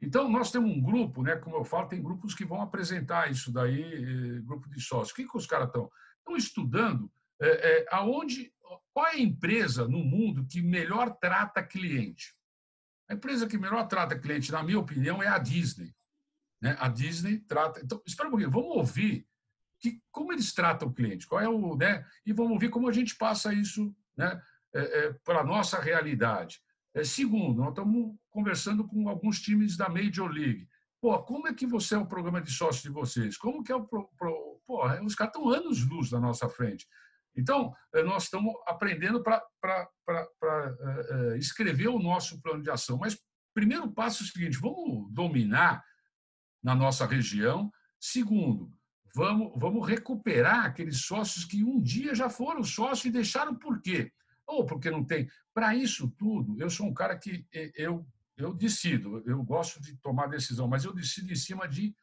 [0.00, 3.52] Então, nós temos um grupo, né, como eu falo, tem grupos que vão apresentar isso
[3.52, 5.10] daí, eh, grupo de sócios.
[5.10, 5.88] O que, que os caras estão?
[6.18, 8.52] Estão estudando é, é, aonde,
[8.92, 12.34] qual é a empresa no mundo que melhor trata cliente.
[13.08, 15.94] A empresa que melhor trata cliente, na minha opinião, é a Disney.
[16.60, 16.76] Né?
[16.78, 17.80] A Disney trata.
[17.82, 19.26] Então, espera um pouquinho, vamos ouvir
[19.80, 21.76] que, como eles tratam o cliente, qual é o.
[21.76, 22.06] Né?
[22.24, 24.40] E vamos ouvir como a gente passa isso né,
[24.72, 26.62] é, é para a nossa realidade.
[26.94, 30.68] É, segundo, nós estamos conversando com alguns times da Major League.
[31.00, 33.36] Pô, como é que você é o programa de sócio de vocês?
[33.36, 33.84] Como que é o...
[33.84, 36.86] Pro, pro, pô, os caras estão anos-luz na nossa frente.
[37.34, 39.42] Então, eh, nós estamos aprendendo para
[41.38, 42.98] escrever o nosso plano de ação.
[42.98, 43.18] Mas,
[43.54, 45.82] primeiro passo é o seguinte: vamos dominar
[46.62, 47.72] na nossa região.
[47.98, 48.70] Segundo,
[49.14, 54.12] vamos, vamos recuperar aqueles sócios que um dia já foram sócios e deixaram por quê?
[54.52, 55.30] Ou porque não tem.
[55.54, 60.26] Para isso tudo, eu sou um cara que eu, eu decido, eu gosto de tomar
[60.26, 61.94] decisão, mas eu decido em cima de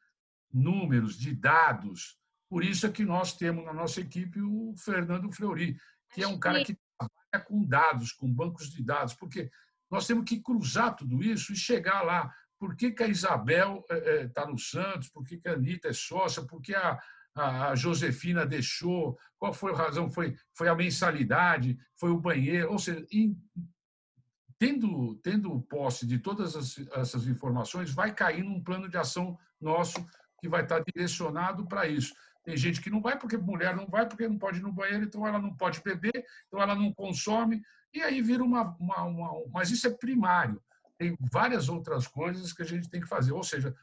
[0.51, 2.17] números, de dados.
[2.49, 5.77] Por isso é que nós temos na nossa equipe o Fernando Fleury,
[6.11, 9.51] que é um cara que trabalha com dados, com bancos de dados, porque
[9.91, 12.33] nós temos que cruzar tudo isso e chegar lá.
[12.57, 15.09] Por que, que a Isabel está é, é, no Santos?
[15.09, 16.43] Por que, que a Anitta é sócia?
[16.43, 16.99] Por que a,
[17.39, 19.17] a Josefina deixou?
[19.37, 20.09] Qual foi a razão?
[20.09, 21.77] Foi, foi a mensalidade?
[21.95, 22.71] Foi o banheiro?
[22.71, 23.37] Ou seja, em,
[24.57, 30.05] tendo, tendo posse de todas as, essas informações, vai cair num plano de ação nosso
[30.39, 32.13] que vai estar direcionado para isso.
[32.43, 35.03] Tem gente que não vai porque mulher não vai porque não pode ir no banheiro,
[35.03, 37.61] então ela não pode beber, então ela não consome,
[37.93, 38.75] e aí vira uma.
[38.79, 40.61] uma, uma mas isso é primário.
[40.97, 43.31] Tem várias outras coisas que a gente tem que fazer.
[43.31, 43.75] Ou seja,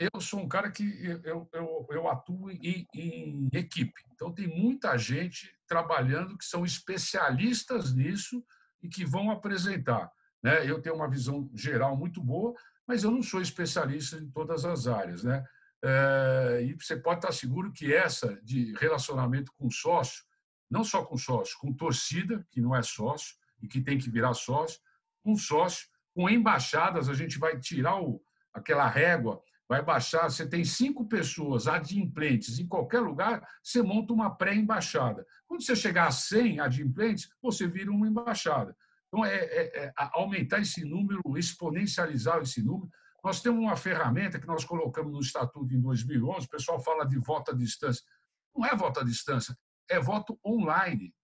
[0.00, 0.82] eu sou um cara que
[1.24, 4.02] eu, eu, eu atuo em, em equipe.
[4.14, 8.42] Então, tem muita gente trabalhando que são especialistas nisso
[8.82, 10.10] e que vão apresentar.
[10.42, 10.68] Né?
[10.68, 12.54] Eu tenho uma visão geral muito boa,
[12.88, 15.22] mas eu não sou especialista em todas as áreas.
[15.22, 15.44] Né?
[15.84, 20.24] É, e você pode estar seguro que essa de relacionamento com sócio,
[20.70, 24.32] não só com sócio, com torcida, que não é sócio e que tem que virar
[24.32, 24.80] sócio,
[25.22, 30.28] com sócio, com embaixadas, a gente vai tirar o, aquela régua, vai baixar.
[30.28, 35.24] Você tem cinco pessoas adimplentes em qualquer lugar, você monta uma pré-embaixada.
[35.46, 38.76] Quando você chegar a 100 adimplentes, você vira uma embaixada.
[39.06, 42.90] Então, é, é, é aumentar esse número, exponencializar esse número.
[43.22, 47.18] Nós temos uma ferramenta que nós colocamos no Estatuto em 2011, o pessoal fala de
[47.18, 48.02] voto à distância.
[48.56, 49.56] Não é voto à distância,
[49.88, 51.14] é voto online.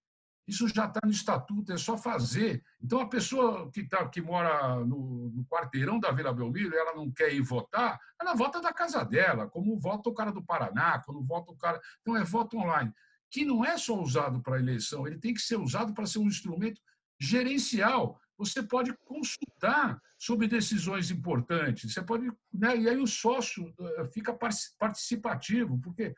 [0.47, 2.63] Isso já está no Estatuto, é só fazer.
[2.81, 7.11] Então, a pessoa que, tá, que mora no, no quarteirão da Vila Belmiro, ela não
[7.11, 11.25] quer ir votar, ela vota da casa dela, como vota o cara do Paraná, quando
[11.25, 11.81] vota o cara.
[12.01, 12.93] Então, é voto online,
[13.31, 16.29] que não é só usado para eleição, ele tem que ser usado para ser um
[16.29, 16.81] instrumento
[17.19, 18.21] gerencial.
[18.39, 21.93] Você pode consultar sobre decisões importantes.
[21.93, 22.77] Você pode, né?
[22.77, 24.37] E aí o sócio eh, fica
[24.79, 26.15] participativo, porque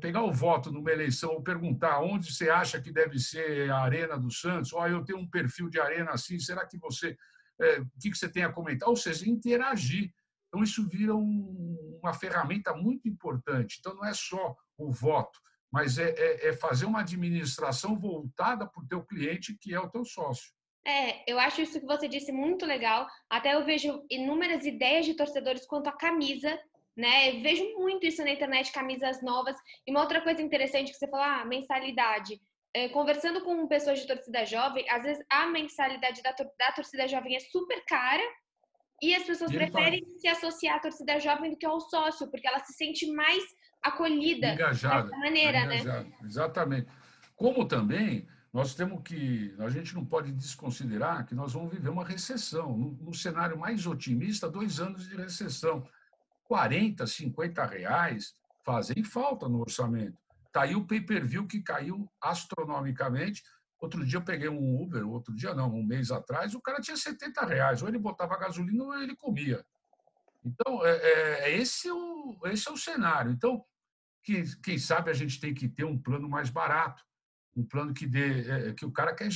[0.00, 4.18] pegar o voto numa eleição ou perguntar onde você acha que deve ser a arena
[4.18, 7.16] do Santos, ou eu tenho um perfil de arena assim, será que você,
[7.60, 8.88] é, o que você tem a comentar?
[8.88, 10.10] Ou seja, interagir.
[10.48, 13.76] Então isso vira um, uma ferramenta muito importante.
[13.78, 15.38] Então não é só o voto,
[15.70, 19.88] mas é, é, é fazer uma administração voltada para o teu cliente, que é o
[19.88, 20.50] teu sócio.
[20.86, 23.06] É, eu acho isso que você disse muito legal.
[23.30, 26.58] Até eu vejo inúmeras ideias de torcedores quanto à camisa,
[26.96, 27.36] né?
[27.36, 29.56] Eu vejo muito isso na internet, camisas novas.
[29.86, 32.40] E uma outra coisa interessante que você falou, ah, mensalidade.
[32.74, 37.36] É, conversando com pessoas de torcida jovem, às vezes a mensalidade da, da torcida jovem
[37.36, 38.22] é super cara
[39.02, 42.60] e as pessoas preferem se associar à torcida jovem do que ao sócio, porque ela
[42.60, 43.42] se sente mais
[43.82, 45.80] acolhida engajada, dessa maneira, né?
[45.80, 46.04] engajada.
[46.04, 46.16] né?
[46.24, 46.86] Exatamente.
[47.36, 52.04] Como também nós temos que, a gente não pode desconsiderar que nós vamos viver uma
[52.04, 52.76] recessão.
[52.76, 55.86] No, no cenário mais otimista, dois anos de recessão.
[56.44, 60.18] 40, 50 reais fazem falta no orçamento.
[60.46, 63.42] Está aí o pay-per-view que caiu astronomicamente.
[63.80, 66.96] Outro dia eu peguei um Uber, outro dia não, um mês atrás, o cara tinha
[66.96, 67.82] 70 reais.
[67.82, 69.64] Ou ele botava gasolina ou ele comia.
[70.44, 73.32] Então, é, é, é esse, o, esse é o cenário.
[73.32, 73.64] Então,
[74.22, 77.02] que, quem sabe a gente tem que ter um plano mais barato,
[77.56, 79.28] um plano que dê é, que o cara quer,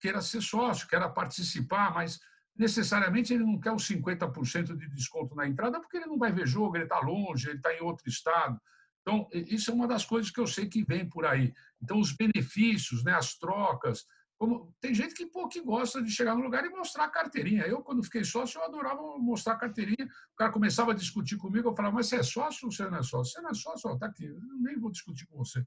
[0.00, 2.18] queira ser sócio, queira participar, mas
[2.58, 6.46] necessariamente ele não quer os 50% de desconto na entrada porque ele não vai ver
[6.46, 8.60] jogo, ele está longe, ele está em outro estado.
[9.02, 11.54] Então, isso é uma das coisas que eu sei que vem por aí.
[11.80, 14.04] Então, os benefícios, né, as trocas,
[14.38, 17.62] como, tem gente que, pô, que gosta de chegar no lugar e mostrar a carteirinha.
[17.62, 20.06] Eu, quando fiquei sócio, eu adorava mostrar a carteirinha.
[20.34, 22.98] O cara começava a discutir comigo, eu falava, mas você é sócio ou você não
[22.98, 23.32] é sócio?
[23.32, 23.94] Você não é sócio?
[23.94, 25.64] Está aqui, eu nem vou discutir com você.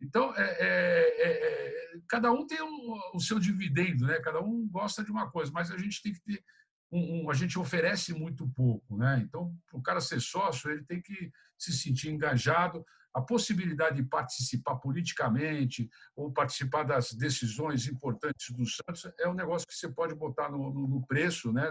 [0.00, 4.18] Então, é, é, é, é, cada um tem o, o, seu dividendo, né?
[4.20, 6.42] cada um gosta de uma coisa, mas a gente tem que ter.
[6.90, 8.96] Um, um, a gente oferece muito pouco.
[8.96, 9.20] Né?
[9.22, 14.08] Então, para o cara ser sócio, ele tem que se sentir engajado a possibilidade de
[14.08, 20.14] participar politicamente ou participar das decisões importantes do Santos é um negócio que você pode
[20.14, 21.70] botar no, no preço, né?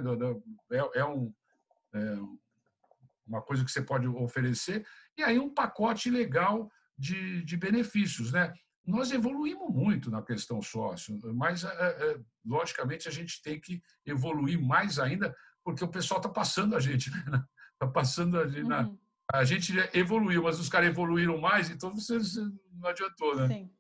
[0.72, 1.34] É, é, um,
[1.94, 2.18] é
[3.26, 4.86] uma coisa que você pode oferecer
[5.18, 8.54] e aí um pacote legal de, de benefícios, né?
[8.86, 14.60] Nós evoluímos muito na questão sócio, mas é, é, logicamente a gente tem que evoluir
[14.60, 17.44] mais ainda porque o pessoal está passando a gente, né?
[17.74, 18.70] Está passando a gente uhum.
[18.70, 18.92] na
[19.32, 23.48] a gente evoluiu, mas os caras evoluíram mais, então vocês não adiantou, né?
[23.48, 23.72] Sim.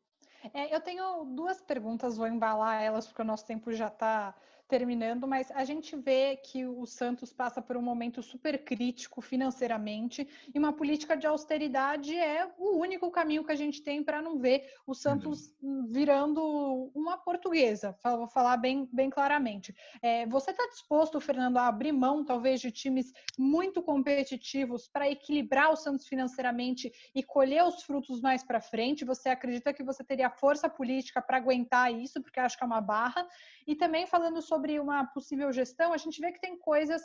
[0.53, 4.35] É, eu tenho duas perguntas, vou embalar elas porque o nosso tempo já está
[4.69, 10.29] terminando, mas a gente vê que o Santos passa por um momento super crítico financeiramente
[10.53, 14.37] e uma política de austeridade é o único caminho que a gente tem para não
[14.37, 15.51] ver o Santos
[15.87, 17.97] virando uma portuguesa.
[18.03, 19.75] Vou falar bem, bem claramente.
[20.03, 25.71] É, você está disposto, Fernando, a abrir mão, talvez, de times muito competitivos para equilibrar
[25.71, 29.03] o Santos financeiramente e colher os frutos mais para frente?
[29.03, 32.21] Você acredita que você teria força política para aguentar isso?
[32.21, 33.27] Porque acho que é uma barra.
[33.65, 37.01] E também falando sobre uma possível gestão, a gente vê que tem coisas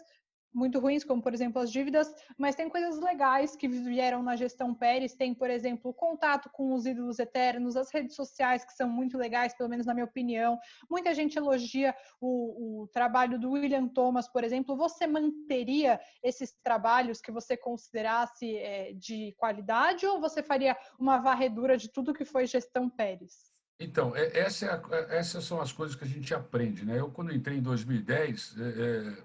[0.55, 4.73] muito ruins, como por exemplo as dívidas, mas tem coisas legais que vieram na gestão
[4.73, 5.15] Pérez.
[5.15, 9.19] Tem, por exemplo, o contato com os ídolos eternos, as redes sociais que são muito
[9.19, 10.59] legais, pelo menos na minha opinião.
[10.89, 14.77] Muita gente elogia o, o trabalho do William Thomas, por exemplo.
[14.77, 21.77] Você manteria esses trabalhos que você considerasse é, de qualidade ou você faria uma varredura
[21.77, 23.54] de tudo que foi gestão Pérez?
[23.79, 26.85] Então, é, essa é a, essas são as coisas que a gente aprende.
[26.85, 26.99] Né?
[26.99, 29.25] Eu, quando entrei em 2010, é, é,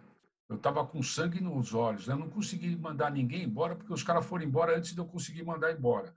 [0.50, 2.08] eu estava com sangue nos olhos.
[2.08, 2.14] Né?
[2.14, 5.44] Eu não consegui mandar ninguém embora, porque os caras foram embora antes de eu conseguir
[5.44, 6.14] mandar embora.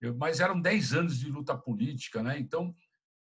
[0.00, 2.38] Eu, mas eram 10 anos de luta política, né?
[2.38, 2.74] então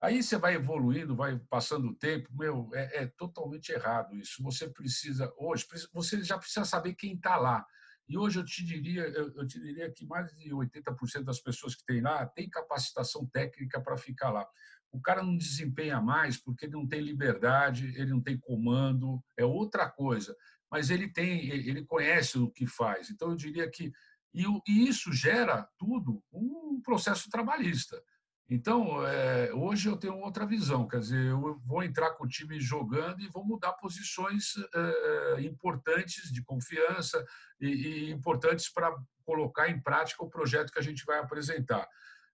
[0.01, 2.29] aí você vai evoluindo, vai passando o tempo.
[2.33, 4.41] Meu, é, é totalmente errado isso.
[4.43, 7.65] Você precisa, hoje, você já precisa saber quem está lá.
[8.07, 11.85] E hoje eu te diria, eu, te diria que mais de 80% das pessoas que
[11.85, 14.47] tem lá têm capacitação técnica para ficar lá.
[14.91, 19.43] O cara não desempenha mais porque ele não tem liberdade, ele não tem comando, é
[19.43, 20.35] outra coisa.
[20.71, 23.09] Mas ele tem, ele conhece o que faz.
[23.09, 23.91] Então eu diria que
[24.33, 28.01] e, isso gera tudo um processo trabalhista.
[28.49, 32.60] Então, é, hoje eu tenho outra visão, quer dizer, eu vou entrar com o time
[32.62, 37.25] jogando e vou mudar posições é, é importantes de confiança
[37.60, 41.86] e, e importantes para colocar em prática o projeto que a gente vai apresentar.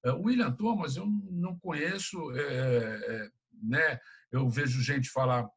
[0.06, 3.30] É, o William Thomas eu não conheço, é, é,
[3.64, 4.00] né?
[4.32, 5.50] eu vejo gente falar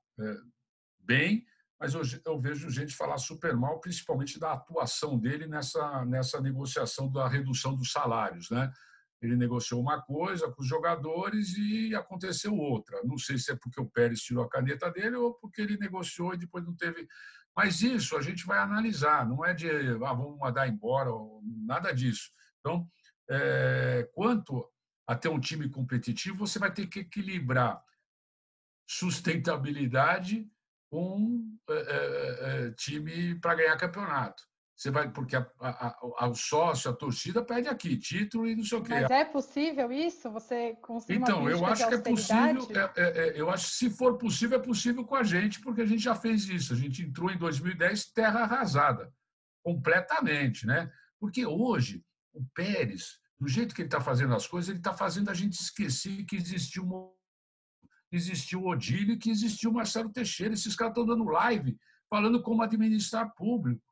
[1.01, 1.45] bem,
[1.79, 7.13] mas eu, eu, vejo gente falar super mal, principalmente da atuação dele nessa, nessa negociação
[7.13, 8.49] da redução dos salários.
[8.49, 8.73] Né?
[9.27, 13.03] Ele negociou uma coisa com os jogadores e aconteceu outra.
[13.05, 16.33] Não sei se é porque o Pérez tirou a caneta dele ou porque ele negociou
[16.33, 17.07] e depois não teve.
[17.57, 21.11] Mas isso a gente vai analisar, não é de ah, vamos mandar embora,
[21.43, 22.31] nada disso.
[22.61, 22.89] Então,
[23.31, 24.71] é, quanto
[25.07, 27.83] a ter um time competitivo, você vai ter que equilibrar
[28.89, 30.49] sustentabilidade
[30.91, 34.43] com é, é, é time para ganhar campeonato.
[34.77, 38.63] Você vai, porque a, a, a, o sócio, a torcida pede aqui, título e não
[38.63, 38.91] sei o quê.
[38.91, 40.31] Mas é possível isso?
[40.31, 42.69] Você conseguir Então, eu acho que é possível.
[42.71, 45.81] É, é, é, eu acho que se for possível, é possível com a gente, porque
[45.81, 46.75] a gente já fez isso.
[46.75, 49.11] A gente entrou em 2010 terra arrasada,
[49.65, 50.93] completamente, né?
[51.19, 55.31] Porque hoje, o Pérez, do jeito que ele está fazendo as coisas, ele está fazendo
[55.31, 57.15] a gente esquecer que existiu
[58.13, 60.53] existiu o Odílio e que existiu o Marcelo Teixeira.
[60.53, 61.77] Esses caras estão dando live
[62.09, 63.83] falando como administrar público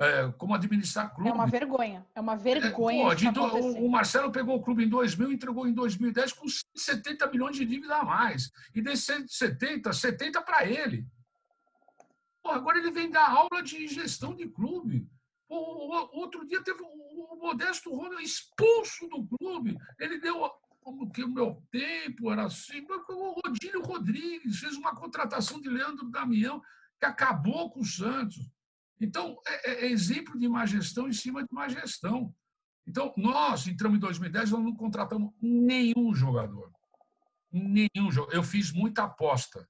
[0.00, 1.28] é, como administrar clube.
[1.28, 3.12] É uma vergonha, é uma vergonha.
[3.12, 6.46] É, pô, o, o Marcelo pegou o clube em 2000 e entregou em 2010 com
[6.76, 8.50] 70 milhões de dívida a mais.
[8.74, 11.04] E desses 70, 70 para ele.
[12.42, 15.08] Pô, agora ele vem dar aula de gestão de clube.
[15.48, 15.56] Pô,
[16.12, 19.76] outro dia teve o, Modesto Rony expulso do clube.
[19.98, 22.84] Ele deu como que o meu tempo era assim.
[23.08, 26.62] O Rodílio Rodrigues fez uma contratação de Leandro Damião
[26.98, 28.38] que acabou com o Santos.
[29.00, 32.34] Então, é, é, é exemplo de má gestão em cima de má gestão.
[32.86, 36.72] Então, nós entramos em 2010, nós não contratamos nenhum jogador.
[37.52, 38.34] Nenhum jogador.
[38.34, 39.68] Eu fiz muita aposta.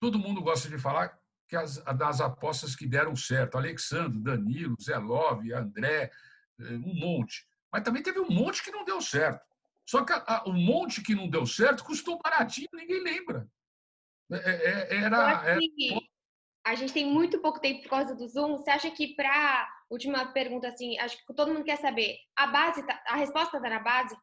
[0.00, 1.16] Todo mundo gosta de falar
[1.48, 3.56] que as, das apostas que deram certo.
[3.56, 6.10] Alexandre, Danilo, Zé Love, André,
[6.60, 7.46] eh, um monte.
[7.72, 9.44] Mas também teve um monte que não deu certo.
[9.86, 13.46] Só que o um monte que não deu certo custou baratinho, ninguém lembra.
[14.32, 15.60] É, é, era, era,
[16.64, 18.56] a gente tem muito pouco tempo por causa do Zoom.
[18.56, 22.82] Você acha que para última pergunta assim, acho que todo mundo quer saber, a base,
[22.86, 24.16] tá, a resposta está na base?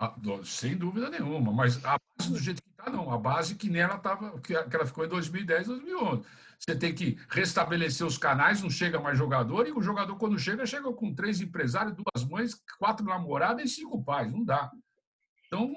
[0.00, 3.12] Ah, sem dúvida nenhuma, mas a base do jeito que está, não.
[3.12, 6.24] A base que nela estava, que ela ficou em 2010, 2011.
[6.56, 10.66] Você tem que restabelecer os canais, não chega mais jogador, e o jogador, quando chega,
[10.66, 14.30] chega com três empresários, duas mães, quatro namoradas e cinco pais.
[14.30, 14.70] Não dá.
[15.48, 15.72] Então,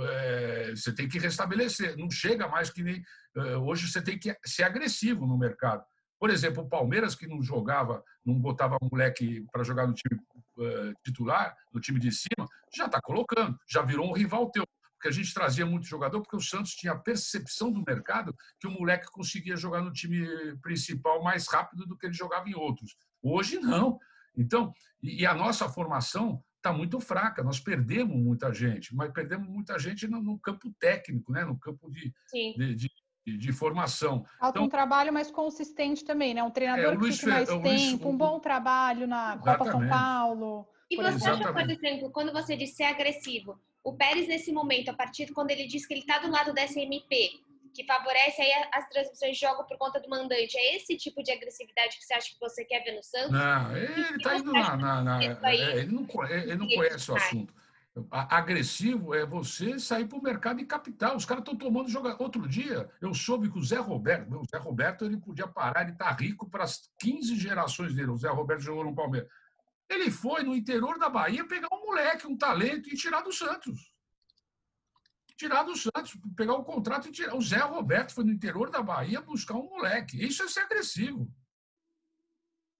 [0.00, 1.96] é, você tem que restabelecer.
[1.96, 3.02] Não chega mais que nem.
[3.36, 5.84] É, hoje você tem que ser agressivo no mercado.
[6.18, 10.18] Por exemplo, o Palmeiras, que não jogava, não botava moleque para jogar no time
[10.60, 14.64] é, titular, no time de cima, já está colocando, já virou um rival teu.
[14.94, 18.68] Porque a gente trazia muito jogador, porque o Santos tinha a percepção do mercado que
[18.68, 20.24] o moleque conseguia jogar no time
[20.62, 22.94] principal mais rápido do que ele jogava em outros.
[23.20, 23.98] Hoje, não.
[24.36, 27.42] Então, e a nossa formação está muito fraca.
[27.42, 31.44] Nós perdemos muita gente, mas perdemos muita gente no, no campo técnico, né?
[31.44, 32.76] no campo de, de,
[33.26, 34.24] de, de, formação.
[34.38, 36.42] Falta então, um trabalho mais consistente também, né?
[36.42, 39.58] Um treinador é, que fique mais tempo, Luiz, um bom trabalho na exatamente.
[39.58, 40.68] Copa São Paulo.
[40.88, 41.42] E você exatamente.
[41.42, 45.32] acha, por exemplo, quando você diz ser agressivo, o Pérez, nesse momento, a partir de
[45.32, 47.42] quando ele diz que ele está do lado da SMP,
[47.72, 50.56] que favorece aí as transmissões de jogo por conta do mandante.
[50.56, 53.30] É esse tipo de agressividade que você acha que você quer ver no Santos?
[53.30, 54.76] Não, ele está indo na.
[54.76, 57.54] na, na é, ele não, ele não conhece o assunto.
[58.10, 61.14] Agressivo é você sair para o mercado e capital.
[61.14, 62.22] Os caras estão tomando jogador.
[62.22, 65.92] Outro dia, eu soube que o Zé Roberto, o Zé Roberto ele podia parar, ele
[65.92, 68.10] está rico para as 15 gerações dele.
[68.10, 69.28] O Zé Roberto jogou no Palmeiras.
[69.90, 73.91] Ele foi no interior da Bahia pegar um moleque, um talento e tirar do Santos
[75.42, 77.34] tirar do Santos, pegar o contrato e tirar.
[77.34, 80.22] O Zé Roberto foi no interior da Bahia buscar um moleque.
[80.24, 81.28] Isso é ser agressivo.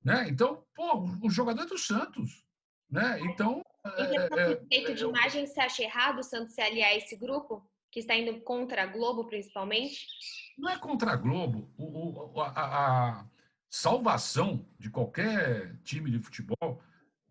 [0.04, 0.28] Né?
[0.28, 2.44] Então, pô, o jogador é do Santos.
[2.88, 3.20] Né?
[3.22, 3.62] Então.
[3.84, 7.68] É, é, de imagem, você acha errado o Santos se aliar a esse grupo?
[7.90, 10.06] Que está indo contra a Globo, principalmente?
[10.56, 11.70] Não é contra a Globo.
[11.76, 13.26] O, o a, a
[13.68, 16.82] salvação de qualquer time de futebol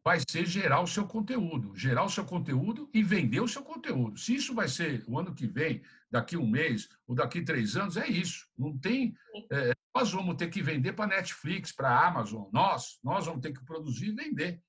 [0.04, 4.18] vai ser gerar o seu conteúdo, gerar o seu conteúdo e vender o seu conteúdo.
[4.18, 7.98] Se isso vai ser o ano que vem, daqui um mês ou daqui três anos,
[7.98, 8.48] é isso.
[8.58, 9.16] Não tem.
[9.52, 12.50] É, nós vamos ter que vender para Netflix, para a Amazon.
[12.52, 14.62] Nós, nós vamos ter que produzir e vender.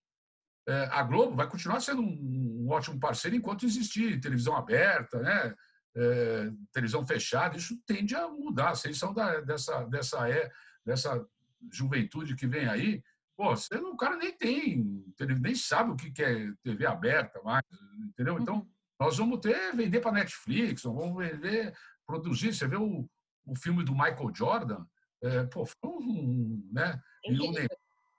[0.68, 5.54] É, a Globo vai continuar sendo um, um, ótimo parceiro enquanto existir televisão aberta, né?
[5.96, 7.56] É, televisão fechada.
[7.56, 8.74] Isso tende a mudar.
[8.74, 10.50] Vocês são da, dessa, dessa, é,
[10.84, 11.26] dessa
[11.70, 13.02] juventude que vem aí
[13.36, 17.64] Pô, você, o cara nem tem, ele nem sabe o que é TV aberta mais,
[18.08, 18.38] entendeu?
[18.38, 18.70] Então, uhum.
[19.00, 21.74] nós vamos ter, vender para Netflix, vamos vender,
[22.06, 22.54] produzir.
[22.54, 23.08] Você vê o,
[23.44, 24.84] o filme do Michael Jordan,
[25.22, 27.00] é, pô, foi um, né?
[27.24, 27.54] E o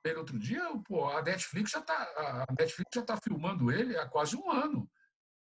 [0.06, 4.06] ele outro dia, pô, a Netflix já está a Netflix já tá filmando ele há
[4.06, 4.90] quase um ano.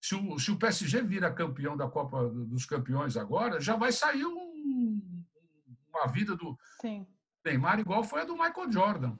[0.03, 4.25] Se o, se o PSG vira campeão da Copa dos Campeões agora, já vai sair
[4.25, 5.25] um,
[5.89, 7.07] uma vida do Sim.
[7.45, 9.19] Neymar igual foi a do Michael Jordan.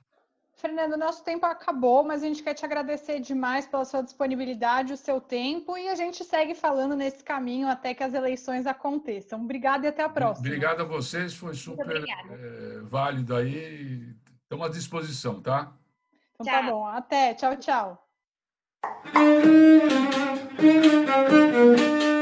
[0.59, 4.97] Fernando, nosso tempo acabou, mas a gente quer te agradecer demais pela sua disponibilidade, o
[4.97, 9.41] seu tempo, e a gente segue falando nesse caminho até que as eleições aconteçam.
[9.41, 10.49] Obrigada e até a próxima.
[10.49, 14.13] Obrigado a vocês, foi super é, válido aí.
[14.43, 15.73] Estamos à disposição, tá?
[16.35, 16.61] Então tá tchau.
[16.61, 16.87] tá bom.
[16.87, 17.35] Até.
[17.35, 18.05] Tchau, tchau.